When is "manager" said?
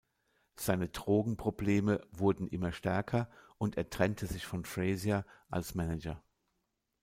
5.75-6.23